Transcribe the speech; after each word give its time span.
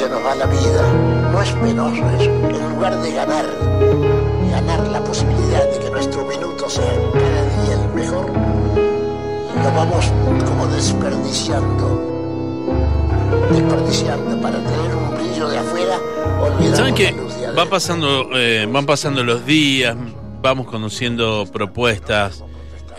se 0.00 0.08
nos 0.08 0.24
va 0.24 0.34
la 0.34 0.46
vida. 0.46 0.82
No 1.30 1.42
es 1.42 1.52
penoso 1.52 2.02
eso. 2.18 2.30
En 2.30 2.70
lugar 2.70 3.02
de 3.02 3.12
ganar, 3.12 3.44
ganar 4.50 4.88
la 4.88 5.04
posibilidad 5.04 5.70
de 5.70 5.78
que 5.78 5.90
nuestro 5.90 6.24
minuto 6.24 6.70
sea 6.70 6.90
cada 7.12 7.42
día 7.64 7.74
el 7.74 7.94
mejor, 7.94 8.26
lo 9.62 9.70
vamos 9.76 10.10
como 10.46 10.66
desperdiciando. 10.68 12.00
Desperdiciando 13.50 14.40
para 14.40 14.56
tener 14.64 14.94
un 14.94 15.16
brillo 15.18 15.48
de 15.50 15.58
afuera, 15.58 15.98
olvidando 16.40 16.76
¿Saben 16.76 16.94
qué? 16.94 17.14
Va 17.58 17.66
pasando, 17.66 18.30
eh, 18.32 18.66
van 18.72 18.86
pasando 18.86 19.22
los 19.22 19.44
días, 19.44 19.94
vamos 20.40 20.66
conociendo 20.66 21.44
propuestas. 21.52 22.42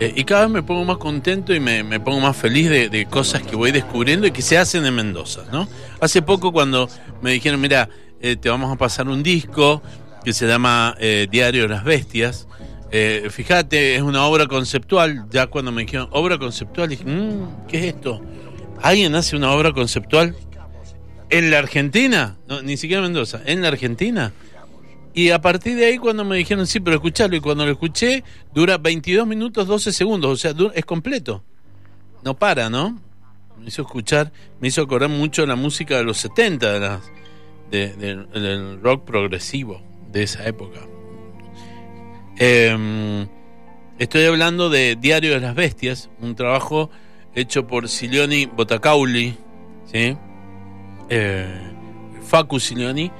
Eh, 0.04 0.12
y 0.16 0.24
cada 0.24 0.42
vez 0.42 0.50
me 0.50 0.62
pongo 0.62 0.84
más 0.84 0.98
contento 0.98 1.54
y 1.54 1.60
me, 1.60 1.82
me 1.82 2.00
pongo 2.00 2.20
más 2.20 2.36
feliz 2.36 2.68
de, 2.70 2.88
de 2.88 3.06
cosas 3.06 3.42
que 3.42 3.56
voy 3.56 3.70
descubriendo 3.72 4.26
y 4.26 4.30
que 4.30 4.42
se 4.42 4.58
hacen 4.58 4.84
en 4.84 4.94
Mendoza, 4.94 5.42
¿no? 5.52 5.68
Hace 6.00 6.22
poco 6.22 6.52
cuando 6.52 6.88
me 7.20 7.32
dijeron, 7.32 7.60
mira, 7.60 7.88
eh, 8.20 8.36
te 8.36 8.48
vamos 8.48 8.72
a 8.72 8.76
pasar 8.76 9.08
un 9.08 9.22
disco 9.22 9.82
que 10.24 10.32
se 10.32 10.46
llama 10.46 10.94
eh, 11.00 11.26
Diario 11.30 11.62
de 11.62 11.68
las 11.68 11.84
Bestias. 11.84 12.46
Eh, 12.90 13.28
fíjate, 13.30 13.96
es 13.96 14.02
una 14.02 14.24
obra 14.26 14.46
conceptual. 14.46 15.24
Ya 15.30 15.46
cuando 15.46 15.72
me 15.72 15.82
dijeron 15.82 16.08
obra 16.12 16.38
conceptual, 16.38 16.88
dije, 16.88 17.04
"Mm, 17.04 17.66
¿qué 17.66 17.78
es 17.78 17.94
esto? 17.94 18.20
¿Alguien 18.80 19.14
hace 19.14 19.34
una 19.36 19.50
obra 19.52 19.72
conceptual 19.72 20.36
en 21.30 21.50
la 21.50 21.58
Argentina? 21.58 22.36
No, 22.48 22.62
ni 22.62 22.76
siquiera 22.76 22.98
en 23.04 23.12
Mendoza, 23.12 23.40
en 23.46 23.62
la 23.62 23.68
Argentina. 23.68 24.32
Y 25.14 25.30
a 25.30 25.40
partir 25.40 25.76
de 25.76 25.86
ahí 25.86 25.98
cuando 25.98 26.24
me 26.24 26.36
dijeron, 26.36 26.66
sí, 26.66 26.80
pero 26.80 26.96
escuchalo, 26.96 27.36
y 27.36 27.40
cuando 27.40 27.66
lo 27.66 27.72
escuché, 27.72 28.24
dura 28.54 28.78
22 28.78 29.26
minutos 29.26 29.66
12 29.66 29.92
segundos, 29.92 30.30
o 30.30 30.36
sea, 30.36 30.54
es 30.74 30.84
completo. 30.84 31.44
No 32.24 32.34
para, 32.38 32.70
¿no? 32.70 32.98
Me 33.58 33.66
hizo 33.68 33.82
escuchar, 33.82 34.32
me 34.60 34.68
hizo 34.68 34.80
acordar 34.82 35.10
mucho 35.10 35.44
la 35.44 35.54
música 35.56 35.96
de 35.98 36.04
los 36.04 36.16
70, 36.18 36.72
de 36.72 36.80
las, 36.80 37.02
de- 37.70 37.92
del 37.94 38.80
rock 38.80 39.04
progresivo 39.04 39.82
de 40.10 40.22
esa 40.22 40.46
época. 40.46 40.80
Em, 42.38 43.26
estoy 43.98 44.24
hablando 44.24 44.70
de 44.70 44.96
Diario 44.96 45.32
de 45.34 45.40
las 45.40 45.54
Bestias, 45.54 46.10
un 46.20 46.34
trabajo 46.34 46.90
hecho 47.34 47.66
por 47.66 47.88
Silioni 47.88 48.46
Botacauli, 48.46 49.36
¿sí? 49.92 50.16
Eh, 51.08 51.46
Facu 52.26 52.58
Silioni 52.58 53.10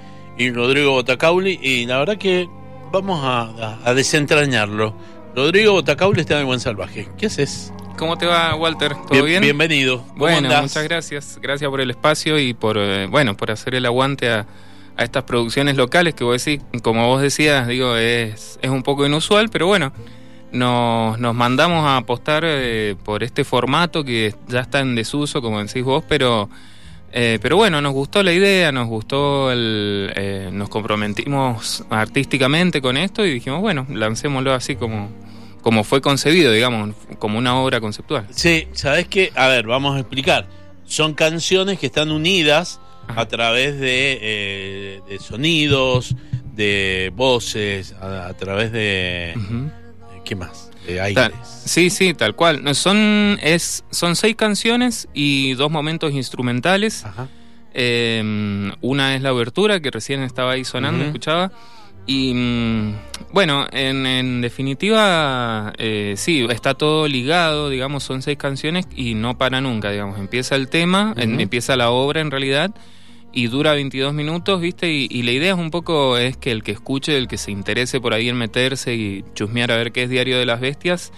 y 0.43 0.51
Rodrigo 0.53 0.93
Botacauli, 0.93 1.59
y 1.63 1.87
la 1.87 1.99
verdad 1.99 2.19
que 2.19 2.49
vamos 2.93 3.21
a, 3.25 3.43
a- 3.43 3.79
a 3.85 3.95
desentrañarlo. 3.95 4.95
Rodrigo 5.35 5.73
Botacauli 5.73 6.21
está 6.21 6.35
en 6.35 6.41
el 6.41 6.47
Buen 6.47 6.61
Salvaje. 6.61 7.09
¿Qué 7.19 7.27
haces? 7.27 7.73
¿Cómo 7.97 8.19
te 8.19 8.27
va, 8.27 8.55
Walter? 8.55 8.95
¿Todo 9.09 9.23
bien? 9.25 9.43
Bienvenido. 9.43 10.03
¿Cómo 10.09 10.17
Bueno, 10.17 10.39
andás? 10.49 10.63
muchas 10.63 10.85
gracias. 10.85 11.39
Gracias 11.41 11.71
por 11.71 11.81
el 11.81 11.91
espacio 11.91 12.39
y 12.39 12.53
por, 12.55 12.77
eh, 12.79 13.07
bueno, 13.07 13.37
por 13.37 13.51
hacer 13.51 13.75
el 13.75 13.87
aguante 13.87 14.31
a, 14.31 14.47
a 14.97 15.05
estas 15.05 15.23
producciones 15.25 15.77
locales 15.77 16.15
que 16.15 16.25
vos 16.25 16.43
decís, 16.45 16.63
como 16.83 17.07
vos 17.07 17.23
decías, 17.23 17.67
digo, 17.69 17.97
es, 17.97 18.59
es 18.61 18.71
un 18.71 18.83
poco 18.83 19.07
inusual, 19.07 19.49
pero 19.51 19.67
bueno, 19.67 19.93
nos, 20.53 21.19
nos 21.19 21.35
mandamos 21.35 21.85
a 21.87 21.97
apostar 21.99 22.43
eh, 22.47 22.95
por 23.05 23.23
este 23.23 23.45
formato 23.45 24.05
que 24.05 24.35
ya 24.49 24.61
está 24.61 24.81
en 24.81 24.95
desuso, 24.95 25.41
como 25.41 25.63
decís 25.63 25.83
vos, 25.85 26.05
pero, 26.09 26.51
eh, 27.13 27.39
pero 27.41 27.57
bueno, 27.57 27.81
nos 27.81 27.93
gustó 27.93 28.23
la 28.23 28.33
idea, 28.33 28.73
nos 28.73 28.89
gustó 28.89 29.53
el, 29.53 30.11
eh, 30.17 30.51
nos 30.53 30.69
comprometimos 30.69 31.85
artísticamente 31.91 32.81
con 32.81 32.97
esto 32.97 33.25
y 33.25 33.35
dijimos, 33.35 33.61
bueno, 33.61 33.87
lancémoslo 33.91 34.53
así 34.53 34.77
como, 34.77 35.11
como 35.61 35.85
fue 35.85 36.01
concebido, 36.01 36.51
digamos, 36.53 36.95
como 37.19 37.39
una 37.39 37.61
obra 37.61 37.81
conceptual. 37.81 38.27
Sí, 38.31 38.67
¿sabes 38.73 39.09
qué? 39.09 39.31
A 39.35 39.47
ver, 39.49 39.67
vamos 39.67 39.97
a 39.97 40.01
explicar. 40.01 40.49
Son 40.85 41.15
canciones 41.15 41.79
que 41.79 41.87
están 41.87 42.11
unidas 42.11 42.81
a 43.09 43.27
través 43.27 43.79
de, 43.79 44.19
eh, 44.21 45.01
de 45.09 45.19
sonidos, 45.19 46.17
de 46.55 47.13
voces, 47.15 47.95
a, 48.01 48.27
a 48.27 48.35
través 48.35 48.73
de... 48.73 49.35
¿Qué 50.25 50.37
más? 50.37 50.72
De 50.87 50.97
Tal- 50.97 51.05
aires. 51.33 51.49
sí, 51.65 51.91
sí, 51.91 52.13
tal 52.15 52.35
cual. 52.35 52.63
No, 52.65 52.75
Son, 52.75 53.39
es, 53.43 53.85
son 53.91 54.17
seis 54.17 54.35
canciones 54.37 55.09
y 55.15 55.55
dos 55.55 55.71
momentos 55.71 56.13
instrumentales. 56.13 57.05
Ajá. 57.05 57.29
Eh, 57.75 58.71
una 58.81 59.15
es 59.15 59.23
la 59.23 59.33
obertura, 59.33 59.81
que 59.81 59.91
recién 59.91 60.23
estaba 60.23 60.53
ahí 60.53 60.65
sonando, 60.65 61.05
escuchaba. 61.05 61.53
Y 62.05 62.35
mm, 62.35 62.95
bueno, 63.33 63.67
en, 63.73 64.07
en 64.07 64.41
definitiva, 64.41 65.73
eh, 65.79 66.15
sí, 66.17 66.45
está 66.51 66.75
todo 66.75 67.07
ligado, 67.07 67.71
digamos, 67.71 68.03
son 68.03 68.23
seis 68.23 68.37
canciones 68.37 68.87
y 68.95 69.15
no 69.15 69.39
para 69.39 69.61
nunca, 69.61 69.91
digamos. 69.91 70.19
Empieza 70.19 70.57
el 70.57 70.69
tema, 70.69 71.15
en- 71.17 71.41
empieza 71.41 71.77
la 71.77 71.91
obra 71.91 72.21
en 72.21 72.31
realidad 72.31 72.73
y 73.33 73.47
dura 73.49 73.73
22 73.73 74.13
minutos, 74.13 74.61
¿viste? 74.61 74.93
Y, 74.93 75.09
y 75.11 75.23
la 75.23 75.33
idea 75.33 75.53
es 75.53 75.59
un 75.59 75.71
poco 75.71 76.19
es 76.19 76.37
que 76.37 76.51
el 76.51 76.63
que 76.63 76.73
escuche, 76.73 77.17
el 77.17 77.29
que 77.29 77.39
se 77.39 77.51
interese 77.51 78.01
por 78.01 78.15
ahí 78.15 78.29
en 78.29 78.37
meterse 78.37 78.95
y 78.95 79.25
chusmear 79.35 79.73
a 79.73 79.77
ver 79.77 79.93
qué 79.93 80.05
es 80.05 80.11
Diario 80.11 80.39
de 80.39 80.47
las 80.47 80.61
Bestias, 80.61 81.13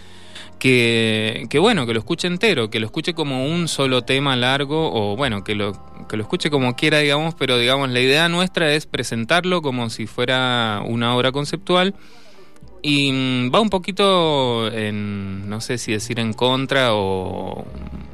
que, 0.59 1.47
que 1.51 1.59
bueno, 1.59 1.87
que 1.87 1.93
lo 1.93 1.99
escuche 1.99 2.27
entero, 2.27 2.71
que 2.71 2.81
lo 2.81 2.87
escuche 2.87 3.15
como 3.15 3.47
un 3.47 3.69
solo 3.69 4.03
tema 4.03 4.37
largo 4.37 4.91
o 4.93 5.17
bueno, 5.17 5.45
que 5.45 5.55
lo, 5.55 5.73
que 6.09 6.17
lo 6.17 6.23
escuche 6.23 6.51
como 6.51 6.75
quiera, 6.77 6.99
digamos, 6.99 7.35
pero 7.35 7.59
digamos, 7.59 7.91
la 7.91 8.01
idea 8.01 8.29
nuestra 8.29 8.73
es 8.73 8.87
presentarlo 8.87 9.61
como 9.61 9.91
si 9.91 10.07
fuera 10.07 10.83
una 10.87 11.15
obra 11.17 11.33
conceptual 11.33 11.95
y 12.81 13.13
mm, 13.13 13.55
va 13.55 13.61
un 13.61 13.71
poquito 13.71 14.71
en, 14.73 15.49
no 15.49 15.61
sé 15.61 15.79
si 15.79 15.93
decir 15.93 16.21
en 16.21 16.33
contra 16.33 16.95
o 16.95 17.65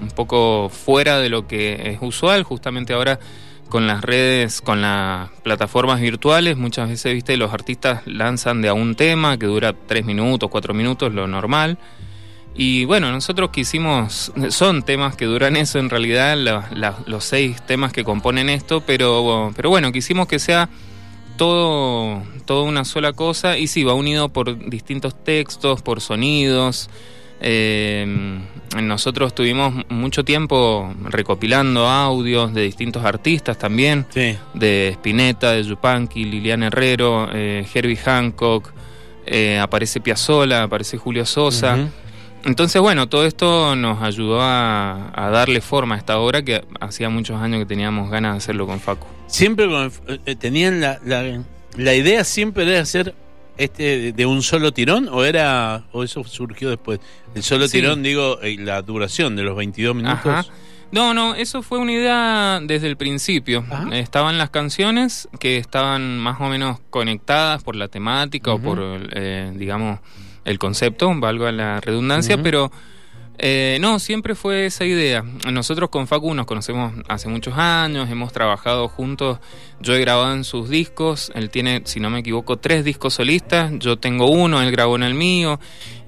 un 0.01 0.11
poco 0.15 0.71
fuera 0.71 1.19
de 1.19 1.29
lo 1.29 1.47
que 1.47 1.91
es 1.91 1.99
usual, 2.01 2.43
justamente 2.45 2.93
ahora 2.93 3.21
con 3.71 3.87
las 3.87 4.03
redes, 4.03 4.61
con 4.61 4.83
las 4.83 5.31
plataformas 5.43 6.01
virtuales, 6.01 6.59
muchas 6.59 6.91
veces, 6.91 7.15
viste, 7.15 7.39
los 7.39 7.55
artistas 7.55 8.03
lanzan 8.05 8.61
de 8.61 8.69
a 8.69 8.75
un 8.75 8.95
tema 8.95 9.39
que 9.39 9.47
dura 9.47 9.73
tres 9.73 10.05
minutos, 10.05 10.51
cuatro 10.51 10.75
minutos, 10.75 11.15
lo 11.15 11.27
normal. 11.27 11.79
Y 12.55 12.85
bueno, 12.85 13.11
nosotros 13.11 13.51
quisimos, 13.51 14.33
son 14.51 14.83
temas 14.83 15.17
que 15.17 15.25
duran 15.25 15.57
eso 15.57 15.79
en 15.79 15.89
realidad, 15.89 16.37
los 17.07 17.25
seis 17.25 17.63
temas 17.63 17.93
que 17.93 18.05
componen 18.05 18.51
esto, 18.51 18.83
pero, 18.83 19.53
pero 19.57 19.71
bueno, 19.71 19.93
quisimos 19.93 20.27
que 20.27 20.39
sea 20.39 20.69
todo, 21.39 22.23
todo 22.45 22.65
una 22.65 22.85
sola 22.85 23.15
cosa 23.15 23.57
y 23.57 23.67
sí, 23.67 23.85
va 23.85 23.95
unido 23.95 24.29
por 24.29 24.69
distintos 24.69 25.25
textos, 25.25 25.81
por 25.81 26.03
sonidos. 26.03 26.91
Eh, 27.41 28.07
nosotros 28.83 29.29
estuvimos 29.29 29.85
mucho 29.89 30.25
tiempo 30.25 30.95
recopilando 31.05 31.89
audios 31.89 32.53
de 32.55 32.63
distintos 32.63 33.05
artistas 33.05 33.59
también, 33.59 34.07
Sí. 34.11 34.37
de 34.55 34.91
Spinetta, 34.93 35.53
de 35.53 35.65
Yupanqui, 35.65 36.25
Liliana 36.25 36.67
Herrero, 36.69 37.29
eh, 37.33 37.67
Herbie 37.75 37.97
Hancock, 37.97 38.71
eh, 39.27 39.59
aparece 39.59 40.01
Piazzolla, 40.01 40.65
aparece 40.65 40.97
Julio 40.99 41.25
Sosa. 41.27 41.79
Entonces, 42.45 42.81
bueno, 42.81 43.07
todo 43.09 43.27
esto 43.27 43.77
nos 43.77 44.03
ayudó 44.03 44.41
a, 44.41 45.11
a 45.15 45.31
darle 45.31 45.61
forma 45.61 45.95
a 45.95 45.99
esta 45.99 46.19
obra 46.19 46.43
que 46.43 46.65
hacía 46.81 47.11
muchos 47.11 47.41
años 47.41 47.59
que 47.61 47.67
teníamos 47.67 48.11
ganas 48.11 48.33
de 48.33 48.39
hacerlo 48.39 48.67
con 48.67 48.81
Facu. 48.81 49.07
Siempre 49.27 49.67
con- 49.69 49.93
tenían 50.39 50.81
la, 50.81 50.99
la, 51.05 51.43
la 51.77 51.95
idea 51.95 52.25
siempre 52.25 52.65
era 52.71 52.81
hacer 52.81 53.15
este 53.63 54.13
de- 54.13 54.27
un 54.27 54.43
solo 54.43 54.73
tirón 54.73 55.09
o 55.11 55.25
era 55.25 55.85
o 55.93 56.03
eso 56.03 56.25
surgió 56.25 56.71
después. 56.71 57.01
El 57.35 57.43
solo 57.43 57.67
Sí. 57.69 57.79
tirón 57.79 58.03
digo 58.03 58.41
eh, 58.43 58.57
la 58.59 58.83
duración 58.83 59.37
de 59.37 59.43
los 59.43 59.57
22 59.57 59.95
minutos. 59.95 60.27
Ajá. 60.27 60.45
No, 60.93 61.15
no, 61.15 61.37
eso 61.37 61.63
fue 61.63 61.79
una 61.79 61.93
idea 61.93 62.59
desde 62.61 62.89
el 62.89 62.97
principio. 62.97 63.65
Estaban 63.93 64.39
las 64.39 64.51
canciones 64.51 65.29
que 65.39 65.57
estaban 65.57 66.19
más 66.19 66.41
o 66.41 66.49
menos 66.49 66.81
conectadas 66.91 67.63
por 67.63 67.77
la 67.77 67.87
temática 67.87 68.53
o 68.53 68.59
por, 68.61 68.81
eh, 69.13 69.53
digamos, 69.55 70.01
el 70.45 70.59
concepto, 70.59 71.13
valga 71.15 71.53
la 71.53 71.81
redundancia, 71.81 72.43
pero 72.43 72.73
eh, 73.43 73.79
no, 73.81 73.99
siempre 73.99 74.35
fue 74.35 74.67
esa 74.67 74.85
idea. 74.85 75.25
Nosotros 75.51 75.89
con 75.89 76.07
Facu 76.07 76.35
nos 76.35 76.45
conocemos 76.45 76.93
hace 77.09 77.27
muchos 77.27 77.57
años, 77.57 78.11
hemos 78.11 78.35
trabajado 78.35 78.87
juntos, 78.89 79.39
yo 79.81 79.95
he 79.95 80.01
grabado 80.01 80.35
en 80.35 80.45
sus 80.45 80.69
discos, 80.69 81.33
él 81.35 81.49
tiene, 81.49 81.81
si 81.87 82.01
no 82.01 82.11
me 82.11 82.19
equivoco, 82.19 82.59
tres 82.59 82.85
discos 82.85 83.15
solistas, 83.15 83.73
yo 83.79 83.99
tengo 83.99 84.31
uno, 84.31 84.61
él 84.61 84.71
grabó 84.71 84.97
en 84.97 85.05
el 85.05 85.15
mío, 85.15 85.59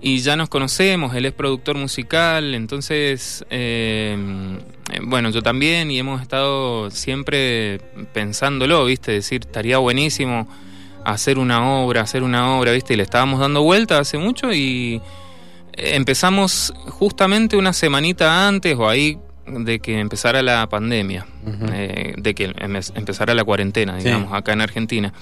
y 0.03 0.19
ya 0.19 0.37
nos 0.37 0.51
conocemos, 0.51 1.15
él 1.15 1.25
es 1.25 1.33
productor 1.33 1.79
musical, 1.79 2.55
entonces, 2.55 3.47
eh, 3.49 4.15
bueno, 5.03 5.31
yo 5.31 5.41
también, 5.41 5.91
y 5.91 5.99
hemos 5.99 6.21
estado 6.21 6.91
siempre 6.91 7.81
pensándolo, 8.13 8.85
¿viste? 8.85 9.11
Decir, 9.11 9.41
estaría 9.47 9.79
buenísimo 9.79 10.47
hacer 11.03 11.39
una 11.39 11.67
obra, 11.81 12.03
hacer 12.03 12.25
una 12.25 12.59
obra, 12.59 12.73
¿viste? 12.73 12.93
Y 12.93 12.99
le 12.99 13.05
estábamos 13.05 13.41
dando 13.41 13.63
vuelta 13.63 13.99
hace 13.99 14.19
mucho 14.19 14.53
y 14.53 15.01
empezamos 15.77 16.73
justamente 16.89 17.57
una 17.57 17.73
semanita 17.73 18.47
antes 18.49 18.77
o 18.77 18.89
ahí 18.89 19.19
de 19.47 19.81
que 19.81 19.99
empezara 19.99 20.43
la 20.43 20.69
pandemia, 20.69 21.27
eh, 21.73 22.15
de 22.17 22.35
que 22.35 22.45
em- 22.57 22.77
empezara 22.95 23.35
la 23.35 23.45
cuarentena, 23.45 23.99
Sí. 23.99 24.05
digamos, 24.05 24.33
acá 24.33 24.53
en 24.53 24.61
Argentina. 24.61 25.13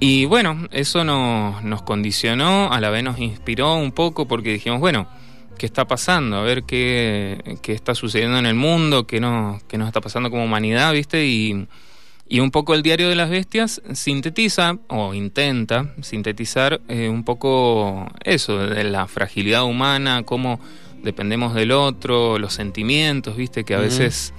Y 0.00 0.24
bueno, 0.24 0.66
eso 0.72 1.04
nos, 1.04 1.62
nos 1.62 1.82
condicionó, 1.82 2.72
a 2.72 2.80
la 2.80 2.90
vez 2.90 3.04
nos 3.04 3.18
inspiró 3.20 3.76
un 3.76 3.92
poco 3.92 4.26
porque 4.26 4.52
dijimos, 4.52 4.80
bueno, 4.80 5.06
¿qué 5.56 5.66
está 5.66 5.86
pasando? 5.86 6.36
A 6.36 6.42
ver 6.42 6.64
qué, 6.64 7.58
qué 7.62 7.72
está 7.72 7.94
sucediendo 7.94 8.38
en 8.38 8.46
el 8.46 8.54
mundo, 8.56 9.06
qué, 9.06 9.20
no, 9.20 9.60
qué 9.68 9.78
nos 9.78 9.86
está 9.86 10.00
pasando 10.00 10.30
como 10.30 10.44
humanidad, 10.44 10.92
¿viste? 10.92 11.24
Y, 11.26 11.66
Y 12.26 12.40
un 12.40 12.50
poco 12.50 12.74
el 12.74 12.82
diario 12.82 13.08
de 13.08 13.14
las 13.14 13.28
bestias 13.28 13.82
sintetiza 13.92 14.78
o 14.88 15.12
intenta 15.14 15.92
sintetizar 16.00 16.80
eh, 16.88 17.08
un 17.08 17.22
poco 17.22 18.10
eso, 18.24 18.58
de 18.58 18.84
la 18.84 19.06
fragilidad 19.06 19.64
humana, 19.64 20.22
cómo 20.24 20.58
dependemos 21.02 21.54
del 21.54 21.70
otro, 21.70 22.38
los 22.38 22.54
sentimientos, 22.54 23.36
viste, 23.36 23.64
que 23.64 23.74
a 23.74 23.78
veces 23.78 24.32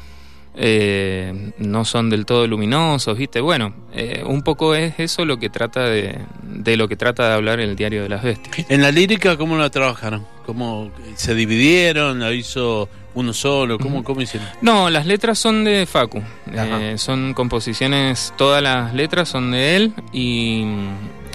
eh, 0.56 1.52
no 1.60 1.86
son 1.86 2.10
del 2.10 2.26
todo 2.26 2.48
luminosos, 2.48 3.18
viste. 3.18 3.40
Bueno, 3.40 3.74
eh, 3.94 4.24
un 4.26 4.42
poco 4.42 4.74
es 4.74 4.96
eso 4.98 5.24
lo 5.26 5.38
que 5.38 5.50
trata 5.50 5.84
de, 5.84 6.18
de 6.44 6.78
lo 6.78 6.88
que 6.88 6.96
trata 6.96 7.28
de 7.28 7.34
hablar 7.36 7.60
el 7.60 7.76
diario 7.76 8.02
de 8.02 8.10
las 8.10 8.24
bestias. 8.24 8.66
En 8.70 8.82
la 8.82 8.92
lírica, 8.92 9.38
¿cómo 9.38 9.58
la 9.58 9.70
trabajaron? 9.70 10.26
¿Cómo 10.46 10.92
se 11.16 11.36
dividieron? 11.36 12.20
¿La 12.20 12.34
hizo 12.34 12.90
uno 13.16 13.34
solo? 13.34 13.80
¿Cómo, 13.80 14.04
cómo 14.04 14.22
hicieron? 14.22 14.48
No, 14.62 14.90
las 14.90 15.06
letras 15.06 15.40
son 15.40 15.64
de 15.64 15.86
Facu. 15.86 16.22
Eh, 16.54 16.96
son 16.98 17.34
composiciones, 17.34 18.34
todas 18.38 18.62
las 18.62 18.94
letras 18.94 19.30
son 19.30 19.52
de 19.52 19.76
él 19.76 19.94
y 20.14 20.66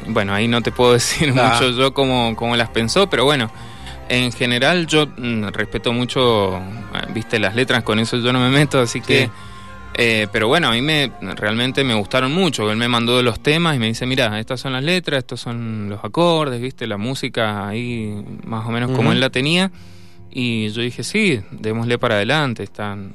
bueno, 0.06 0.32
ahí 0.34 0.46
no 0.48 0.62
te 0.62 0.70
puedo 0.72 0.92
decir 0.94 1.32
Ah. 1.36 1.52
mucho 1.54 1.70
yo 1.70 1.92
cómo, 1.94 2.34
cómo 2.36 2.56
las 2.56 2.68
pensó, 2.68 3.08
pero 3.10 3.24
bueno, 3.24 3.50
en 4.08 4.30
general 4.32 4.86
yo 4.86 5.06
mm, 5.06 5.48
respeto 5.48 5.92
mucho, 5.92 6.58
eh, 6.58 6.60
viste, 7.14 7.38
las 7.38 7.54
letras, 7.54 7.82
con 7.82 7.98
eso 7.98 8.16
yo 8.18 8.32
no 8.32 8.40
me 8.40 8.50
meto, 8.50 8.80
así 8.80 9.00
que... 9.00 9.30
Eh, 9.94 10.28
pero 10.32 10.46
bueno, 10.46 10.68
a 10.68 10.70
mí 10.70 10.80
me 10.80 11.10
realmente 11.36 11.82
me 11.82 11.94
gustaron 11.94 12.32
mucho. 12.32 12.70
Él 12.70 12.76
me 12.78 12.86
mandó 12.86 13.22
los 13.24 13.40
temas 13.40 13.74
y 13.74 13.78
me 13.80 13.88
dice, 13.88 14.06
mira, 14.06 14.38
estas 14.38 14.60
son 14.60 14.72
las 14.72 14.84
letras, 14.84 15.18
estos 15.18 15.40
son 15.40 15.90
los 15.90 16.02
acordes, 16.04 16.60
viste, 16.60 16.86
la 16.86 16.96
música 16.96 17.68
ahí 17.68 18.24
más 18.44 18.66
o 18.66 18.70
menos 18.70 18.92
como 18.92 19.10
él 19.12 19.18
la 19.20 19.30
tenía. 19.30 19.70
Y 20.32 20.70
yo 20.70 20.82
dije, 20.82 21.02
sí, 21.02 21.40
démosle 21.50 21.98
para 21.98 22.14
adelante, 22.16 22.62
están 22.62 23.12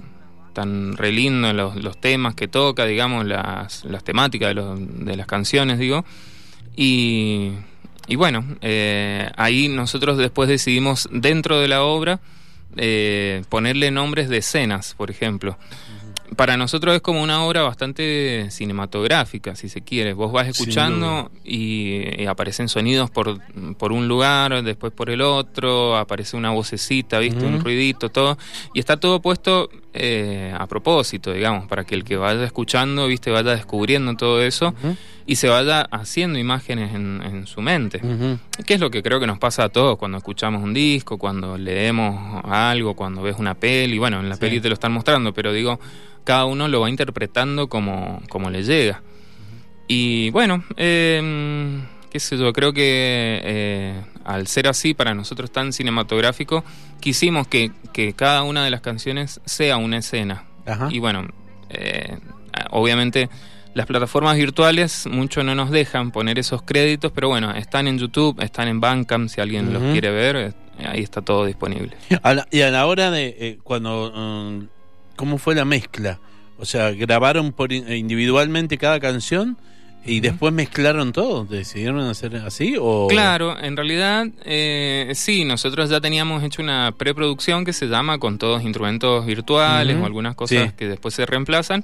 tan 0.53 0.95
re 0.97 1.11
lindos 1.11 1.53
los, 1.53 1.75
los 1.83 1.99
temas 1.99 2.33
que 2.35 2.47
toca, 2.47 2.85
digamos, 2.85 3.25
las, 3.25 3.83
las 3.85 4.03
temáticas 4.03 4.49
de, 4.49 4.53
los- 4.55 4.79
de 5.05 5.15
las 5.17 5.27
canciones, 5.27 5.79
digo. 5.79 6.05
Y, 6.75 7.51
y 8.07 8.15
bueno, 8.15 8.45
eh, 8.61 9.29
ahí 9.37 9.67
nosotros 9.67 10.17
después 10.17 10.49
decidimos 10.49 11.07
dentro 11.11 11.59
de 11.59 11.67
la 11.67 11.83
obra 11.83 12.19
eh, 12.77 13.43
ponerle 13.49 13.91
nombres 13.91 14.27
de 14.29 14.37
escenas, 14.37 14.93
por 14.95 15.09
ejemplo. 15.11 15.57
Para 16.35 16.57
nosotros 16.57 16.95
es 16.95 17.01
como 17.01 17.21
una 17.21 17.43
obra 17.43 17.61
bastante 17.61 18.47
cinematográfica, 18.49 19.55
si 19.55 19.69
se 19.69 19.81
quiere. 19.81 20.13
Vos 20.13 20.31
vas 20.31 20.47
escuchando 20.47 21.31
y, 21.43 22.21
y 22.21 22.25
aparecen 22.25 22.67
sonidos 22.67 23.11
por, 23.11 23.39
por 23.77 23.91
un 23.91 24.07
lugar, 24.07 24.63
después 24.63 24.91
por 24.91 25.09
el 25.09 25.21
otro, 25.21 25.95
aparece 25.95 26.35
una 26.35 26.51
vocecita, 26.51 27.19
¿viste? 27.19 27.45
Un 27.45 27.61
ruidito, 27.61 28.09
todo. 28.09 28.37
Y 28.73 28.79
está 28.79 28.97
todo 28.97 29.21
puesto 29.21 29.69
eh, 29.95 30.53
a 30.57 30.67
propósito, 30.67 31.33
digamos, 31.33 31.67
para 31.67 31.83
que 31.85 31.95
el 31.95 32.03
que 32.03 32.17
vaya 32.17 32.43
escuchando, 32.43 33.07
¿viste? 33.07 33.31
Vaya 33.31 33.55
descubriendo 33.55 34.13
todo 34.15 34.41
eso 34.43 34.73
y 35.25 35.37
se 35.37 35.47
vaya 35.49 35.81
haciendo 35.89 36.37
imágenes 36.37 36.93
en, 36.93 37.21
en 37.23 37.47
su 37.47 37.61
mente. 37.61 37.99
Ujú. 38.03 38.37
Que 38.65 38.75
es 38.75 38.79
lo 38.79 38.91
que 38.91 39.01
creo 39.01 39.19
que 39.19 39.25
nos 39.27 39.39
pasa 39.39 39.63
a 39.63 39.69
todos 39.69 39.97
cuando 39.97 40.17
escuchamos 40.17 40.61
un 40.61 40.73
disco, 40.73 41.17
cuando 41.17 41.57
leemos 41.57 42.43
algo, 42.45 42.93
cuando 42.95 43.21
ves 43.23 43.37
una 43.39 43.55
peli. 43.55 43.97
Bueno, 43.97 44.19
en 44.19 44.29
la 44.29 44.35
Sí. 44.35 44.41
peli 44.41 44.59
te 44.59 44.67
lo 44.67 44.73
están 44.75 44.91
mostrando, 44.91 45.33
pero 45.33 45.51
digo, 45.53 45.79
cada 46.23 46.45
uno 46.45 46.67
lo 46.67 46.81
va 46.81 46.89
interpretando 46.89 47.67
como, 47.69 48.21
como 48.29 48.49
le 48.49 48.63
llega. 48.63 49.01
Y 49.87 50.29
bueno, 50.31 50.63
eh, 50.77 51.81
qué 52.09 52.19
sé 52.19 52.37
yo, 52.37 52.51
creo 52.53 52.73
que 52.73 53.39
eh, 53.43 54.01
al 54.25 54.47
ser 54.47 54.67
así, 54.67 54.93
para 54.93 55.13
nosotros 55.13 55.51
tan 55.51 55.71
cinematográfico, 55.71 56.63
quisimos 56.99 57.47
que, 57.47 57.71
que 57.93 58.13
cada 58.13 58.43
una 58.43 58.63
de 58.65 58.71
las 58.71 58.81
canciones 58.81 59.39
sea 59.45 59.77
una 59.77 59.97
escena. 59.99 60.43
Ajá. 60.65 60.89
Y 60.91 60.99
bueno, 60.99 61.27
eh, 61.69 62.17
obviamente 62.71 63.29
las 63.73 63.85
plataformas 63.85 64.35
virtuales 64.37 65.05
mucho 65.11 65.43
no 65.43 65.53
nos 65.53 65.69
dejan 65.69 66.11
poner 66.11 66.39
esos 66.39 66.61
créditos, 66.61 67.11
pero 67.11 67.27
bueno, 67.27 67.51
están 67.53 67.87
en 67.87 67.97
YouTube, 67.99 68.41
están 68.41 68.67
en 68.67 68.79
Bandcamp, 68.79 69.29
si 69.29 69.41
alguien 69.41 69.73
los 69.73 69.83
quiere 69.91 70.11
ver, 70.11 70.35
eh, 70.37 70.53
ahí 70.87 71.01
está 71.01 71.21
todo 71.21 71.45
disponible. 71.45 71.95
A 72.23 72.33
la- 72.33 72.47
y 72.51 72.61
a 72.61 72.71
la 72.71 72.85
hora 72.85 73.11
de 73.11 73.35
eh, 73.37 73.57
cuando 73.63 74.11
um, 74.13 74.67
cómo 75.17 75.37
fue 75.37 75.55
la 75.55 75.65
mezcla, 75.65 76.19
o 76.57 76.63
sea, 76.65 76.91
grabaron 76.91 77.51
por 77.51 77.73
in- 77.73 77.91
individualmente 77.91 78.77
cada 78.77 78.99
canción 79.01 79.57
y 80.05 80.19
después 80.19 80.53
mezclaron 80.53 81.11
todo. 81.13 81.45
¿Decidieron 81.45 81.99
hacer 82.01 82.35
así 82.37 82.75
o 82.79 83.07
Claro, 83.07 83.59
en 83.59 83.75
realidad 83.75 84.27
eh, 84.45 85.11
sí, 85.15 85.45
nosotros 85.45 85.89
ya 85.89 85.99
teníamos 85.99 86.43
hecho 86.43 86.61
una 86.61 86.93
preproducción 86.97 87.65
que 87.65 87.73
se 87.73 87.87
llama 87.87 88.19
con 88.19 88.37
todos 88.37 88.63
instrumentos 88.63 89.25
virtuales 89.25 89.97
o 89.99 90.05
algunas 90.05 90.35
cosas 90.35 90.69
Sí. 90.69 90.73
que 90.77 90.87
después 90.87 91.13
se 91.15 91.25
reemplazan. 91.25 91.83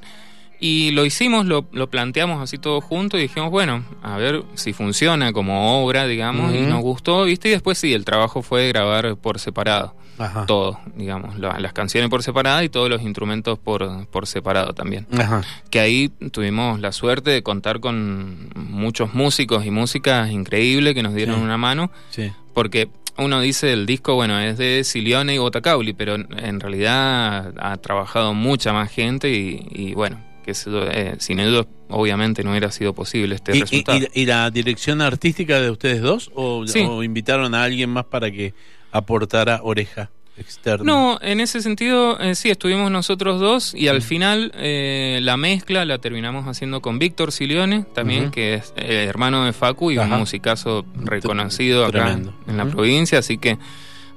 Y 0.64 0.92
lo 0.92 1.06
hicimos, 1.06 1.48
lo, 1.48 1.66
lo 1.72 1.90
planteamos 1.90 2.40
así 2.40 2.60
todo 2.60 2.82
junto 2.82 3.18
y 3.18 3.22
dijimos, 3.24 3.50
bueno, 3.50 3.84
a 4.04 4.18
ver 4.18 4.44
si 4.54 4.74
funciona 4.74 5.34
como 5.34 5.84
obra, 5.84 6.06
digamos, 6.06 6.54
y 6.54 6.60
nos 6.62 6.82
gustó, 6.82 7.24
¿viste? 7.24 7.48
Y 7.48 7.52
después 7.54 7.80
sí, 7.80 7.94
el 7.94 8.06
trabajo 8.06 8.44
fue 8.44 8.68
grabar 8.68 9.16
por 9.18 9.40
separado, 9.40 9.96
Ajá. 10.22 10.46
todo, 10.46 10.80
digamos, 10.96 11.38
la- 11.40 11.60
las 11.60 11.74
canciones 11.74 12.10
por 12.10 12.24
separado 12.24 12.62
y 12.64 12.70
todos 12.70 12.90
los 12.90 13.02
instrumentos 13.02 13.58
por, 13.60 14.08
por 14.08 14.28
separado 14.28 14.74
también 14.74 15.08
Ajá. 15.18 15.42
que 15.70 15.80
ahí 15.80 16.10
tuvimos 16.32 16.80
la 16.80 16.92
suerte 16.92 17.32
de 17.32 17.44
contar 17.44 17.80
con 17.80 18.50
muchos 18.56 19.14
músicos 19.14 19.66
y 19.66 19.72
músicas 19.72 20.32
increíbles 20.32 20.94
que 20.94 21.04
nos 21.04 21.14
dieron 21.14 21.38
Sí. 21.38 21.42
una 21.42 21.58
mano, 21.58 21.92
Sí. 22.12 22.32
porque 22.54 22.90
uno 23.18 23.42
dice 23.42 23.74
el 23.74 23.86
disco, 23.86 24.16
bueno, 24.16 24.40
es 24.40 24.58
de 24.58 24.84
Silione 24.84 25.36
y 25.36 25.38
Botacauli, 25.38 25.94
pero 25.94 26.16
en 26.16 26.60
realidad 26.60 27.54
ha 27.60 27.78
trabajado 27.78 28.34
mucha 28.34 28.74
más 28.74 28.90
gente 28.92 29.30
y, 29.32 29.68
y 29.72 29.94
bueno, 29.94 30.20
que 30.46 30.54
eh, 30.66 31.16
sin 31.20 31.40
ellos 31.40 31.68
obviamente 31.90 32.44
no 32.44 32.50
hubiera 32.52 32.72
sido 32.72 32.94
posible 32.94 33.36
este 33.36 33.52
¿Y, 33.54 33.58
y- 33.58 33.62
resultado. 33.62 33.98
y- 34.00 34.22
y 34.22 34.26
la 34.26 34.50
dirección 34.50 35.02
artística 35.02 35.60
de 35.60 35.70
ustedes 35.70 36.02
dos 36.02 36.32
o, 36.34 36.66
Sí. 36.66 36.80
o 36.88 37.04
invitaron 37.04 37.54
a 37.54 37.64
alguien 37.64 37.90
más 37.92 38.06
para 38.06 38.32
que 38.32 38.54
aportara 38.92 39.60
oreja 39.64 40.10
externa? 40.38 40.84
No, 40.86 41.20
en 41.22 41.40
ese 41.40 41.62
sentido, 41.62 42.20
eh, 42.20 42.36
sí, 42.36 42.50
estuvimos 42.50 42.90
nosotros 42.92 43.40
dos 43.40 43.74
y 43.76 43.88
al 43.90 44.02
final 44.02 44.52
eh, 44.56 45.20
la 45.22 45.38
mezcla 45.38 45.86
la 45.86 45.98
terminamos 46.00 46.46
haciendo 46.48 46.82
con 46.82 47.00
Víctor 47.00 47.32
Silione, 47.32 47.84
también, 47.94 48.32
que 48.32 48.56
es 48.56 48.74
eh, 48.78 49.06
hermano 49.08 49.46
de 49.46 49.54
Facu 49.54 49.92
y 49.92 49.98
Ajá. 49.98 50.14
un 50.14 50.20
musicazo 50.22 50.86
reconocido 50.96 51.86
acá 51.86 52.06
Tremendo. 52.06 52.34
en 52.48 52.58
la 52.58 52.66
provincia, 52.66 53.20
así 53.20 53.38
que, 53.38 53.58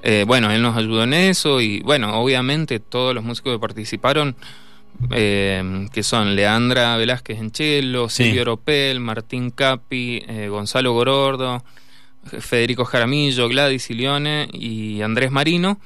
eh, 0.03 0.25
bueno, 0.27 0.51
él 0.51 0.63
nos 0.63 0.77
ayudó 0.77 1.03
en 1.05 1.15
eso 1.15 1.61
y, 1.61 1.81
bueno, 1.81 2.19
obviamente 2.21 2.79
todos 2.81 3.15
los 3.15 3.25
músicos 3.25 3.53
que 3.55 3.59
participaron, 3.59 4.37
eh, 5.11 5.89
que 5.93 6.03
son 6.03 6.37
Leandra 6.37 6.97
Velázquez 6.97 7.39
en 7.39 7.51
cello, 7.51 8.09
Sí. 8.09 8.25
Silvio 8.25 8.43
Oropel, 8.43 9.01
Martín 9.01 9.51
Capi, 9.51 10.23
eh, 10.29 10.49
Gonzalo 10.49 10.93
Gorordo, 10.93 11.65
Federico 12.25 12.85
Jaramillo, 12.85 13.49
Gladys 13.49 13.85
Silione 13.85 14.49
y 14.53 15.03
Andrés 15.03 15.31
Marino. 15.31 15.79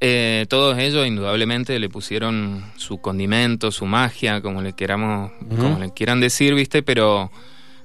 Eh, 0.00 0.44
todos 0.48 0.78
ellos 0.78 1.06
indudablemente 1.06 1.78
le 1.78 1.88
pusieron 1.88 2.64
su 2.76 2.98
condimento, 2.98 3.70
su 3.70 3.86
magia, 3.86 4.42
como 4.42 4.60
le 4.60 4.74
queramos, 4.74 5.32
como 5.48 5.78
le 5.78 5.90
quieran 5.92 6.20
decir, 6.20 6.54
viste, 6.54 6.82
pero 6.82 7.30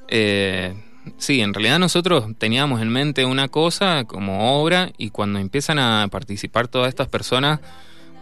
eh, 0.10 0.74
sí, 1.18 1.40
en 1.40 1.54
realidad 1.54 1.80
nosotros 1.80 2.26
teníamos 2.38 2.82
en 2.82 2.90
mente 2.90 3.24
una 3.24 3.48
cosa 3.48 4.04
como 4.04 4.62
obra 4.62 4.92
y 4.98 5.10
cuando 5.10 5.40
empiezan 5.40 5.80
a 5.80 6.08
participar 6.12 6.68
todas 6.68 6.90
estas 6.90 7.08
personas, 7.08 7.62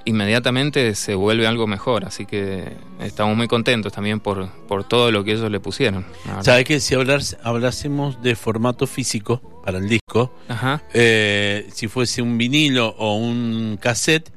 inmediatamente 0.09 0.93
se 0.95 1.15
vuelve 1.15 1.47
algo 1.47 1.67
mejor, 1.67 2.05
así 2.05 2.25
que 2.25 2.63
estamos 2.99 3.37
muy 3.37 3.47
contentos 3.47 3.93
también 3.93 4.19
por, 4.19 4.49
por 4.67 4.83
todo 4.83 5.11
lo 5.11 5.23
que 5.23 5.31
ellos 5.33 5.49
le 5.49 5.59
pusieron. 5.59 6.05
¿Sabes 6.41 6.65
que 6.65 6.79
si 6.79 6.95
hablásemos 7.43 8.21
de 8.21 8.35
formato 8.35 8.87
físico 8.87 9.61
para 9.65 9.77
el 9.77 9.87
disco, 9.87 10.33
Ajá. 10.47 10.83
eh, 10.93 11.67
si 11.73 11.87
fuese 11.87 12.21
un 12.21 12.37
vinilo 12.37 12.89
o 12.97 13.15
un 13.15 13.77
cassette, 13.81 14.29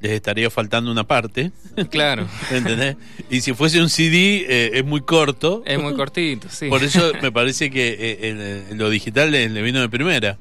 les 0.00 0.12
estaría 0.12 0.50
faltando 0.50 0.90
una 0.92 1.04
parte, 1.04 1.50
Claro, 1.90 2.28
¿entendés? 2.50 2.96
y 3.30 3.40
si 3.40 3.54
fuese 3.54 3.80
un 3.80 3.88
CD, 3.88 4.44
eh, 4.48 4.70
es 4.74 4.84
muy 4.84 5.00
corto. 5.00 5.62
es 5.64 5.80
muy 5.80 5.94
cortito, 5.94 6.48
sí. 6.50 6.68
Por 6.68 6.84
eso 6.84 7.12
me 7.22 7.32
parece 7.32 7.70
que 7.70 7.96
eh, 7.98 8.66
el- 8.70 8.76
lo 8.78 8.90
digital 8.90 9.30
le, 9.30 9.48
le 9.48 9.62
vino 9.62 9.80
de 9.80 9.88
primera. 9.88 10.36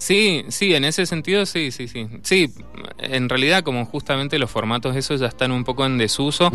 Sí, 0.00 0.46
sí, 0.48 0.74
en 0.74 0.86
ese 0.86 1.04
sentido 1.04 1.44
sí, 1.44 1.70
sí, 1.70 1.86
sí. 1.86 2.06
Sí, 2.22 2.48
en 2.98 3.28
realidad 3.28 3.62
como 3.62 3.84
justamente 3.84 4.38
los 4.38 4.50
formatos 4.50 4.96
esos 4.96 5.20
ya 5.20 5.26
están 5.26 5.52
un 5.52 5.62
poco 5.62 5.84
en 5.84 5.98
desuso, 5.98 6.50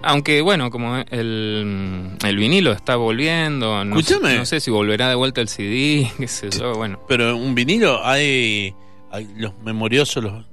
aunque 0.00 0.40
bueno, 0.42 0.70
como 0.70 0.96
el, 1.10 2.10
el 2.24 2.36
vinilo 2.36 2.70
está 2.70 2.94
volviendo, 2.94 3.84
no, 3.84 3.96
sé, 3.96 4.00
Escúchame. 4.00 4.38
no 4.38 4.46
sé 4.46 4.60
si 4.60 4.70
volverá 4.70 5.08
de 5.08 5.16
vuelta 5.16 5.40
el 5.40 5.48
CD, 5.48 6.08
qué 6.18 6.28
sé 6.28 6.50
yo, 6.50 6.74
bueno. 6.76 7.00
Pero 7.08 7.36
un 7.36 7.56
vinilo 7.56 8.06
hay, 8.06 8.72
hay 9.10 9.28
los 9.38 9.58
memoriosos, 9.64 10.22
los, 10.22 10.44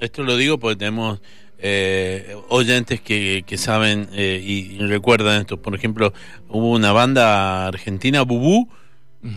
esto 0.00 0.24
lo 0.24 0.36
digo 0.36 0.58
porque 0.58 0.74
tenemos 0.74 1.20
eh, 1.58 2.36
oyentes 2.48 3.00
que, 3.02 3.44
que 3.46 3.56
saben 3.56 4.08
eh, 4.14 4.42
y, 4.44 4.74
y 4.74 4.78
recuerdan 4.80 5.42
esto. 5.42 5.62
Por 5.62 5.76
ejemplo, 5.76 6.12
hubo 6.48 6.72
una 6.72 6.90
banda 6.90 7.68
argentina, 7.68 8.22
Bubú, 8.22 8.68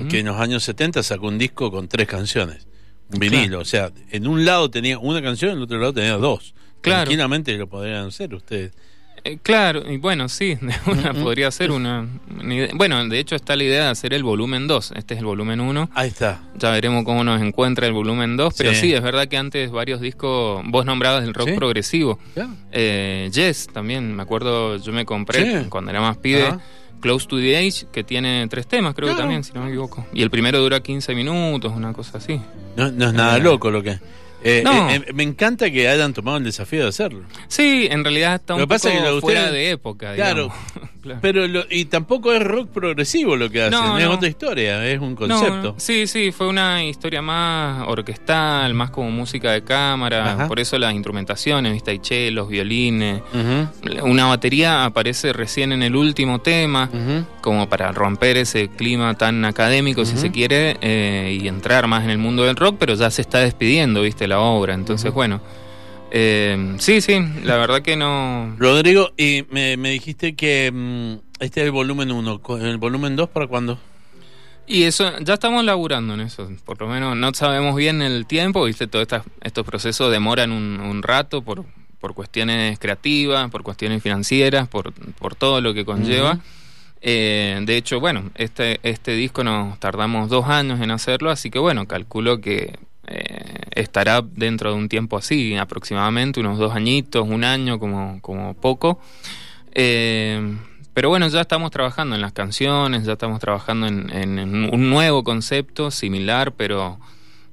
Que 0.09 0.19
en 0.19 0.25
los 0.25 0.39
años 0.39 0.63
70 0.63 1.01
sacó 1.03 1.27
un 1.27 1.37
disco 1.37 1.71
con 1.71 1.87
tres 1.87 2.07
canciones. 2.07 2.67
Un 3.11 3.19
vinilo, 3.19 3.59
o 3.59 3.65
sea, 3.65 3.91
en 4.11 4.27
un 4.27 4.43
lado 4.43 4.69
tenía 4.69 4.99
una 4.99 5.21
canción, 5.21 5.51
en 5.51 5.57
el 5.57 5.63
otro 5.63 5.79
lado 5.79 5.93
tenía 5.93 6.17
dos. 6.17 6.53
Claro. 6.81 7.03
Tranquilamente 7.03 7.57
lo 7.57 7.67
podrían 7.67 8.07
hacer 8.07 8.33
ustedes. 8.33 8.73
Eh, 9.23 9.39
claro, 9.41 9.91
y 9.91 9.97
bueno, 9.97 10.29
sí, 10.29 10.57
una, 10.85 11.13
podría 11.13 11.51
ser 11.51 11.71
una, 11.71 12.07
Bueno, 12.75 13.05
de 13.07 13.19
hecho 13.19 13.35
está 13.35 13.55
la 13.55 13.63
idea 13.63 13.83
de 13.85 13.89
hacer 13.89 14.13
el 14.13 14.23
volumen 14.23 14.67
2. 14.67 14.93
Este 14.95 15.15
es 15.15 15.19
el 15.19 15.25
volumen 15.25 15.59
1. 15.59 15.89
Ahí 15.93 16.07
está. 16.07 16.41
Ya 16.57 16.71
veremos 16.71 17.03
cómo 17.03 17.23
nos 17.23 17.41
encuentra 17.41 17.87
el 17.87 17.93
volumen 17.93 18.37
2. 18.37 18.53
Pero 18.57 18.73
sí. 18.73 18.93
es 18.93 19.01
verdad 19.01 19.27
que 19.27 19.37
antes 19.37 19.71
varios 19.71 19.99
discos, 19.99 20.61
vos 20.65 20.85
nombrabas 20.85 21.23
el 21.23 21.33
rock 21.33 21.55
progresivo. 21.55 22.19
Eh, 22.71 23.29
yes, 23.33 23.67
también, 23.73 24.15
me 24.15 24.23
acuerdo, 24.23 24.77
yo 24.77 24.93
me 24.93 25.05
compré 25.05 25.65
cuando 25.69 25.91
era 25.91 26.01
más 26.01 26.17
pibe. 26.17 26.57
Close 26.99 27.27
to 27.27 27.37
the 27.37 27.57
Age, 27.57 27.85
que 27.91 28.03
tiene 28.03 28.47
tres 28.49 28.67
temas, 28.67 28.95
creo 28.95 29.09
que 29.09 29.21
también, 29.21 29.43
si 29.43 29.53
no 29.53 29.61
me 29.61 29.69
equivoco. 29.69 30.05
Y 30.13 30.23
el 30.23 30.29
primero 30.29 30.59
dura 30.59 30.81
15 30.81 31.13
minutos, 31.15 31.71
una 31.75 31.93
cosa 31.93 32.17
así. 32.17 32.41
No, 32.75 32.91
no 32.91 33.07
es 33.07 33.13
nada 33.13 33.37
eh, 33.37 33.41
loco 33.41 33.69
lo 33.71 33.83
que. 33.83 33.99
Eh, 34.43 34.61
no. 34.63 34.89
Eh, 34.89 35.05
me 35.13 35.23
encanta 35.23 35.69
que 35.71 35.87
hayan 35.87 36.13
tomado 36.13 36.37
el 36.37 36.43
desafío 36.43 36.83
de 36.83 36.89
hacerlo. 36.89 37.23
Sí, 37.47 37.87
en 37.89 38.03
realidad 38.03 38.35
está 38.35 38.55
un 38.55 38.67
poco 38.67 39.21
fuera 39.21 39.51
de 39.51 39.71
época. 39.71 40.13
Claro, 40.15 40.51
pero 41.21 41.45
y 41.69 41.85
tampoco 41.85 42.33
es 42.33 42.41
rock 42.41 42.69
progresivo 42.69 43.35
lo 43.35 43.49
que 43.49 43.63
hacen, 43.63 43.97
es 43.97 44.07
otra 44.07 44.27
historia, 44.27 44.85
es 44.85 44.99
un 44.99 45.15
concepto. 45.15 45.75
sí, 45.77 46.07
sí, 46.07 46.31
fue 46.31 46.47
una 46.47 46.83
historia 46.83 47.21
más 47.21 47.87
orquestal, 47.87 48.73
más 48.73 48.91
como 48.91 49.09
música 49.11 49.51
de 49.51 49.63
cámara, 49.63 50.47
por 50.47 50.59
eso 50.59 50.77
las 50.77 50.93
instrumentaciones, 50.93 51.73
viste, 51.73 51.91
hay 51.91 51.99
chelos, 51.99 52.49
violines. 52.49 53.21
Una 54.03 54.25
batería 54.25 54.85
aparece 54.85 55.33
recién 55.33 55.71
en 55.71 55.83
el 55.83 55.95
último 55.95 56.39
tema, 56.39 56.89
como 57.41 57.69
para 57.69 57.91
romper 57.91 58.37
ese 58.37 58.69
clima 58.69 59.15
tan 59.15 59.45
académico, 59.45 60.05
si 60.05 60.17
se 60.17 60.31
quiere, 60.31 60.77
eh, 60.81 61.37
y 61.41 61.47
entrar 61.47 61.87
más 61.87 62.03
en 62.03 62.09
el 62.09 62.17
mundo 62.17 62.43
del 62.43 62.55
rock, 62.55 62.75
pero 62.79 62.95
ya 62.95 63.09
se 63.09 63.21
está 63.21 63.39
despidiendo, 63.39 64.01
viste, 64.01 64.26
la 64.27 64.39
obra. 64.39 64.73
Entonces, 64.73 65.13
bueno. 65.13 65.41
Eh, 66.09 66.75
sí, 66.79 67.01
sí, 67.01 67.19
la 67.43 67.57
verdad 67.57 67.81
que 67.81 67.97
no. 67.97 68.55
Rodrigo, 68.57 69.11
y 69.17 69.45
me, 69.49 69.75
dijiste 69.77 70.35
que 70.35 70.71
mm, 70.73 71.43
este 71.43 71.61
es 71.61 71.65
el 71.65 71.71
volumen 71.71 72.11
1. 72.11 72.41
¿El 72.61 72.77
volumen 72.77 73.15
2 73.15 73.29
para 73.29 73.47
cuándo? 73.47 73.79
Y 74.65 74.83
eso, 74.83 75.17
ya 75.19 75.35
estamos 75.35 75.63
laburando 75.63 76.13
en 76.13 76.21
eso. 76.21 76.49
Por 76.65 76.81
lo 76.81 76.87
menos 76.87 77.15
no 77.15 77.33
sabemos 77.33 77.75
bien 77.75 78.01
el 78.01 78.25
tiempo, 78.25 78.65
¿viste? 78.65 78.87
Todos 78.87 79.07
estos 79.41 79.65
procesos 79.65 80.11
demoran 80.11 80.51
un, 80.51 81.03
rato 81.03 81.41
por, 81.41 81.63
por 81.99 82.13
cuestiones 82.13 82.77
creativas, 82.77 83.49
por 83.49 83.63
cuestiones 83.63 84.03
financieras, 84.03 84.67
por, 84.67 84.93
por 84.93 85.35
todo 85.35 85.61
lo 85.61 85.73
que 85.73 85.85
conlleva. 85.85 86.39
Eh, 87.01 87.59
de 87.63 87.77
hecho, 87.77 88.01
bueno, 88.01 88.29
este, 88.35 88.79
este 88.83 89.11
disco 89.11 89.43
nos 89.43 89.79
tardamos 89.79 90.29
dos 90.29 90.47
años 90.47 90.81
en 90.81 90.91
hacerlo, 90.91 91.29
así 91.29 91.49
que 91.49 91.59
bueno, 91.59 91.87
calculo 91.87 92.41
que 92.41 92.77
eh, 93.07 93.55
estará 93.71 94.21
dentro 94.21 94.71
de 94.71 94.77
un 94.77 94.89
tiempo 94.89 95.17
así, 95.17 95.55
aproximadamente 95.55 96.39
unos 96.39 96.57
dos 96.57 96.75
añitos, 96.75 97.27
un 97.27 97.43
año 97.43 97.79
como, 97.79 98.21
como 98.21 98.53
poco. 98.53 98.99
Eh, 99.73 100.57
pero 100.93 101.09
bueno, 101.09 101.27
ya 101.27 101.41
estamos 101.41 101.71
trabajando 101.71 102.15
en 102.15 102.21
las 102.21 102.33
canciones, 102.33 103.05
ya 103.05 103.13
estamos 103.13 103.39
trabajando 103.39 103.87
en, 103.87 104.73
un 104.73 104.89
nuevo 104.89 105.23
concepto 105.23 105.91
similar, 105.91 106.53
pero 106.53 106.99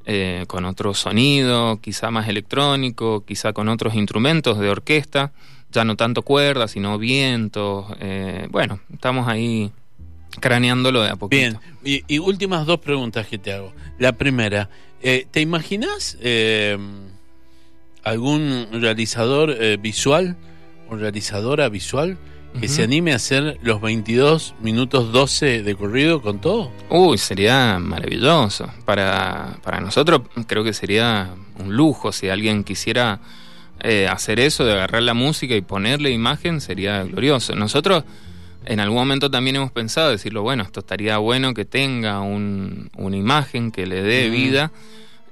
eh, 0.07 0.45
con 0.49 0.65
otro 0.65 0.95
sonido, 0.95 1.79
quizá 1.81 2.11
más 2.11 2.29
electrónico, 2.29 3.25
quizá 3.25 3.53
con 3.53 3.69
otros 3.69 3.95
instrumentos 3.95 4.59
de 4.59 4.71
orquesta, 4.71 5.33
ya 5.71 5.85
no 5.85 5.97
tanto 5.97 6.23
cuerdas, 6.23 6.73
sino 6.73 6.99
vientos. 6.99 7.87
bueno, 8.51 8.81
estamos 8.93 9.29
ahí 9.29 9.71
craneándolo 10.41 11.03
de 11.03 11.11
a 11.11 11.17
poquito. 11.17 11.61
Bien, 11.83 12.05
y, 12.09 12.19
últimas 12.19 12.67
dos 12.67 12.81
preguntas 12.81 13.27
que 13.27 13.39
te 13.39 13.53
hago. 13.53 13.73
La 13.99 14.13
primera, 14.13 14.69
eh, 15.05 15.27
¿te 15.31 15.41
imaginas 15.41 16.17
eh, 16.21 16.79
algún 18.03 18.69
realizador 18.73 19.51
eh, 19.51 19.77
visual 19.77 20.37
o 20.89 20.97
realizadora 20.97 21.69
visual 21.69 22.19
que 22.61 22.69
se 22.69 22.85
anime 22.85 23.13
a 23.13 23.17
hacer 23.17 23.59
los 23.63 23.81
22 23.81 24.55
minutos 24.61 25.13
12 25.13 25.63
de 25.63 25.75
corrido 25.75 26.23
con 26.23 26.41
todo? 26.41 26.71
Uy, 26.89 27.19
sería 27.19 27.79
maravilloso. 27.81 28.71
Para, 28.85 29.59
para 29.65 29.81
nosotros 29.81 30.23
creo 30.47 30.63
que 30.63 30.73
sería 30.73 31.35
un 31.59 31.77
lujo 31.77 32.13
si 32.13 32.29
alguien 32.29 32.63
quisiera 32.63 33.21
hacer 34.09 34.39
eso, 34.41 34.65
de 34.65 34.73
agarrar 34.73 35.03
la 35.03 35.15
música 35.15 35.55
y 35.55 35.61
ponerle 35.61 36.11
imagen, 36.11 36.61
sería 36.61 37.03
glorioso. 37.03 37.55
Nosotros 37.57 38.05
en 38.66 38.80
algún 38.80 38.99
momento 38.99 39.30
también 39.30 39.56
hemos 39.56 39.73
pensado 39.73 40.11
decirlo, 40.11 40.42
bueno, 40.42 40.62
esto 40.62 40.80
estaría 40.80 41.18
bueno 41.18 41.54
que 41.54 41.64
tenga 41.64 42.21
un, 42.21 42.90
una 42.97 43.16
imagen 43.16 43.71
que 43.71 43.87
le 43.87 44.02
dé 44.02 44.30
vida, 44.30 44.73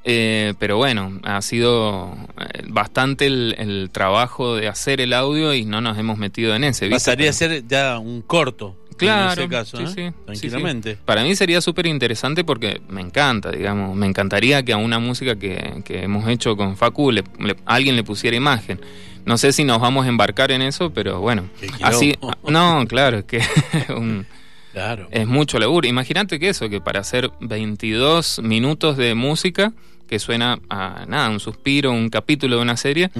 eh, 0.04 0.54
pero 0.58 0.76
bueno, 0.76 1.20
ha 1.22 1.40
sido 1.42 2.16
eh, 2.40 2.62
bastante 2.68 3.26
el, 3.26 3.90
trabajo 3.92 4.56
de 4.56 4.68
hacer 4.68 5.00
el 5.00 5.12
audio 5.12 5.54
y 5.54 5.64
no 5.64 5.80
nos 5.80 5.96
hemos 5.98 6.18
metido 6.18 6.54
en 6.54 6.64
ese. 6.64 6.88
Pasaría 6.88 7.30
a 7.30 7.32
ser 7.32 7.66
ya 7.66 7.98
un 7.98 8.22
corto. 8.22 8.76
Claro, 9.06 9.32
en 9.32 9.38
ese 9.38 9.48
caso, 9.48 9.76
sí, 9.76 9.82
¿eh? 9.82 10.12
sí, 10.12 10.24
tranquilamente. 10.24 10.98
Para 11.04 11.22
mí 11.22 11.34
sería 11.36 11.60
súper 11.60 11.86
interesante 11.86 12.44
porque 12.44 12.80
me 12.88 13.00
encanta, 13.00 13.50
digamos, 13.50 13.96
me 13.96 14.06
encantaría 14.06 14.62
que 14.62 14.72
a 14.72 14.76
una 14.76 14.98
música 14.98 15.36
que, 15.36 15.82
que 15.84 16.04
hemos 16.04 16.28
hecho 16.28 16.56
con 16.56 16.76
Facu 16.76 17.12
le, 17.12 17.24
alguien 17.64 17.96
le 17.96 18.04
pusiera 18.04 18.36
imagen. 18.36 18.80
No 19.24 19.38
sé 19.38 19.52
si 19.52 19.64
nos 19.64 19.80
vamos 19.80 20.06
a 20.06 20.08
embarcar 20.08 20.50
en 20.50 20.62
eso, 20.62 20.90
pero 20.90 21.20
bueno. 21.20 21.48
Así, 21.82 22.16
no, 22.48 22.84
claro, 22.88 23.18
es 23.18 23.24
que 23.24 23.40
claro. 24.72 25.08
es 25.10 25.26
mucho 25.26 25.58
laburo. 25.58 25.86
Imagínate 25.86 26.40
que 26.40 26.48
eso, 26.48 26.68
que 26.68 26.80
para 26.80 27.00
hacer 27.00 27.30
22 27.40 28.40
minutos 28.42 28.96
de 28.96 29.14
música, 29.14 29.72
que 30.08 30.18
suena 30.18 30.58
a 30.68 31.04
nada, 31.06 31.30
un 31.30 31.40
suspiro, 31.40 31.92
un 31.92 32.10
capítulo 32.10 32.56
de 32.56 32.62
una 32.62 32.76
serie, 32.76 33.10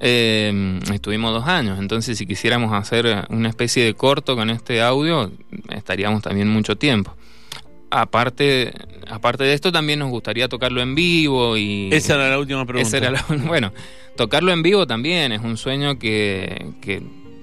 eh, 0.00 0.80
estuvimos 0.92 1.32
dos 1.32 1.46
años. 1.46 1.78
Entonces, 1.78 2.18
si 2.18 2.26
quisiéramos 2.26 2.72
hacer 2.72 3.26
una 3.30 3.48
especie 3.48 3.84
de 3.84 3.94
corto 3.94 4.36
con 4.36 4.50
este 4.50 4.82
audio, 4.82 5.30
estaríamos 5.70 6.22
también 6.22 6.48
mucho 6.48 6.76
tiempo 6.76 7.14
aparte, 7.90 8.72
aparte 9.08 9.44
de 9.44 9.54
esto, 9.54 9.72
también 9.72 9.98
nos 9.98 10.10
gustaría 10.10 10.48
tocarlo 10.48 10.80
en 10.80 10.94
vivo 10.94 11.56
y... 11.56 11.88
Esa 11.92 12.14
era 12.14 12.30
la 12.30 12.38
última 12.38 12.64
pregunta. 12.66 13.24
bueno, 13.46 13.72
tocarlo 14.16 14.52
en 14.52 14.62
vivo 14.62 14.86
también 14.86 15.32
es 15.32 15.42
un 15.42 15.56
sueño 15.56 15.98
que, 15.98 16.72
que 16.80 17.02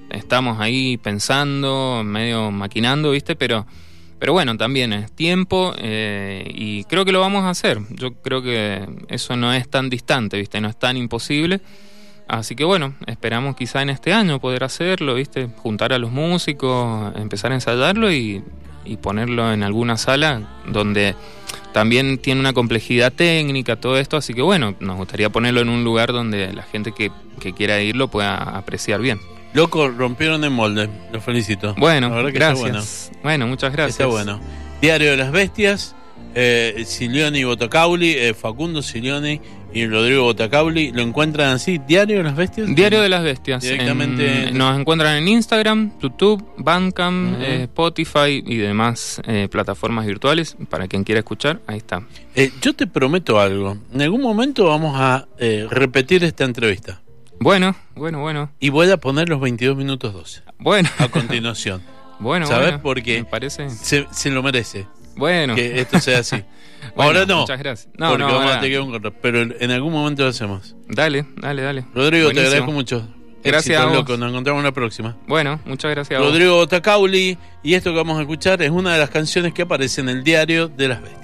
estamos 0.10 0.60
ahí 0.60 0.98
pensando, 0.98 2.04
medio 2.06 2.52
maquinando, 2.52 3.12
¿viste? 3.12 3.36
Pero, 3.36 3.66
pero 4.20 4.34
bueno, 4.34 4.58
también 4.58 4.94
es 4.94 5.12
tiempo 5.12 5.74
eh, 5.78 6.50
y 6.54 6.84
creo 6.86 7.06
que 7.06 7.12
lo 7.12 7.20
vamos 7.20 7.44
a 7.44 7.50
hacer. 7.50 7.80
Yo 7.92 8.14
creo 8.14 8.42
que 8.42 8.86
eso 9.10 9.36
no 9.36 9.54
es 9.54 9.70
tan 9.70 9.90
distante, 9.90 10.38
¿viste? 10.38 10.62
No 10.62 10.70
es 10.70 10.78
tan 10.78 10.98
imposible. 10.98 11.62
Así 12.40 12.56
que 12.56 12.63
bueno, 12.63 12.96
esperamos 13.06 13.56
quizá 13.56 13.82
en 13.82 13.90
este 13.90 14.13
año 14.13 14.40
poder 14.40 14.63
hacerlo, 14.63 15.16
¿viste? 15.16 15.50
Juntar 15.58 15.94
a 15.94 16.00
los 16.00 16.12
músicos, 16.12 17.13
empezar 17.16 17.52
a 17.52 17.56
ensayarlo 17.56 18.12
y 18.12 18.44
y 18.86 18.98
ponerlo 18.98 19.52
en 19.54 19.63
alguna 19.63 19.98
sala 19.98 20.42
donde 20.68 21.16
también 21.72 22.18
tiene 22.18 22.40
una 22.40 22.54
complejidad 22.54 23.12
técnica, 23.12 23.75
todo 23.75 23.98
esto, 23.98 24.18
así 24.18 24.34
que 24.34 24.42
bueno, 24.42 24.75
nos 24.80 24.98
gustaría 24.98 25.30
ponerlo 25.30 25.62
en 25.62 25.70
un 25.70 25.84
lugar 25.84 26.12
donde 26.13 26.54
la 26.54 26.63
gente 26.63 26.92
que, 26.92 27.12
quiera 27.56 27.82
ir 27.82 27.96
lo 27.96 28.08
pueda 28.08 28.38
apreciar 28.38 29.02
bien. 29.02 29.20
Loco, 29.54 29.90
rompieron 29.90 30.44
el 30.44 30.52
molde, 30.52 30.90
lo 31.12 31.20
felicito. 31.20 31.75
Bueno, 31.78 32.10
gracias. 32.32 33.12
Bueno. 33.22 33.48
muchas 33.48 33.74
gracias. 33.74 34.00
Está 34.00 34.06
bueno. 34.06 34.40
Diario 34.82 35.12
de 35.12 35.18
las 35.18 35.32
Bestias, 35.32 35.96
eh, 36.36 36.84
Silioni 36.86 37.44
Botocauli, 37.44 38.12
eh, 38.12 38.34
Facundo 38.34 38.82
Silioni 38.82 39.42
y 39.74 39.88
Rodrigo 39.88 40.24
Botacauli. 40.24 40.92
¿Lo 40.92 41.01
encuentran 41.01 41.50
así? 41.50 41.80
¿Diario 41.80 42.18
de 42.18 42.24
las 42.24 42.36
Bestias? 42.36 42.74
Diario 42.74 43.01
de 43.01 43.10
las 43.10 43.24
Bestias. 43.24 43.62
Directamente. 43.62 44.51
nos 44.51 44.80
encuentran 44.80 45.18
en 45.18 45.27
Instagram, 45.27 45.92
YouTube, 46.00 46.44
Bandcamp, 46.58 47.42
eh, 47.42 47.63
Spotify 47.63 48.44
y 48.46 48.58
demás 48.58 49.22
eh, 49.25 49.48
plataformas 49.50 50.06
virtuales. 50.06 50.56
Para 50.70 50.88
quien 50.88 51.03
quiera 51.03 51.20
escuchar, 51.20 51.60
ahí 51.68 51.77
está. 51.77 52.03
Eh, 52.36 52.51
yo 52.62 52.74
te 52.74 52.88
prometo 52.88 53.39
algo. 53.39 53.77
En 53.94 54.01
algún 54.01 54.22
momento 54.22 54.65
vamos 54.65 54.96
a 55.00 55.27
repetir 55.70 56.24
esta 56.24 56.46
entrevista. 56.46 57.01
Bueno, 57.39 57.75
bueno, 57.96 58.22
bueno. 58.22 58.51
Y 58.60 58.70
voy 58.70 58.89
a 58.89 58.98
poner 58.98 59.27
los 59.27 59.42
22 59.42 59.75
minutos 59.75 60.13
12. 60.13 60.44
Bueno. 60.60 60.89
A 60.98 61.10
continuación. 61.10 61.82
bueno, 62.20 62.48
¿Sabes 62.48 62.77
por 62.77 63.01
qué? 63.01 63.18
Me 63.18 63.25
parece. 63.25 63.70
Se, 63.70 64.08
se 64.12 64.30
lo 64.30 64.42
merece. 64.42 64.88
Bueno. 65.15 65.55
Que 65.55 65.79
esto 65.79 66.00
sea 66.00 66.20
así. 66.20 66.43
Ahora 66.96 67.25
no. 67.25 67.41
Muchas 67.41 67.60
gracias. 67.60 67.93
No, 67.98 68.10
porque 68.10 68.24
no, 68.24 68.34
vamos 68.34 68.51
a 68.51 68.60
tener 68.60 68.82
un 68.82 69.13
pero 69.22 69.41
en 69.41 69.72
algún 69.72 69.93
momento 69.93 70.24
lo 70.24 70.29
hacemos. 70.29 70.75
Dale, 70.88 71.25
dale, 71.38 71.62
dale. 71.62 71.86
Rodrigo, 71.93 72.32
te 72.32 72.39
agradezco 72.39 72.72
mucho. 72.72 73.08
Gracias 73.43 73.82
a 73.82 73.91
loco. 73.91 74.15
Nos 74.17 74.29
encontramos 74.29 74.62
en 74.62 74.65
la 74.65 74.72
próxima. 74.72 75.17
Bueno, 75.27 75.60
muchas 75.65 75.91
gracias. 75.91 76.20
Rodrigo 76.20 76.65
Tacauli 76.67 77.38
y 77.62 77.74
esto 77.74 77.91
que 77.91 77.98
vamos 77.98 78.17
a 78.17 78.22
escuchar 78.22 78.62
es 78.62 78.72
una 78.72 78.93
de 78.93 79.00
las 79.00 79.10
canciones 79.10 79.53
que 79.53 79.63
aparece 79.63 80.01
en 80.01 80.10
el 80.10 80.24
diario 80.24 80.67
de 80.67 80.88
las 80.88 81.01
bestias. 81.01 81.23